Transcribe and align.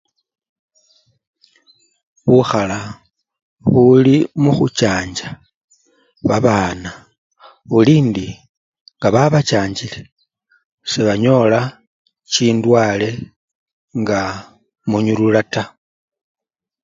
Bukhala 2.31 2.77
buli 3.73 4.17
mukhu 4.43 4.65
chanjja 4.79 5.29
babana, 6.27 6.91
buli 7.69 7.95
ndi 8.07 8.27
nga 8.97 9.09
babachanjjile 9.15 10.01
sebanyola 10.91 11.59
chindwale 12.31 13.09
nga 13.99 14.21
munyulula 14.89 15.41
taa. 15.53 15.71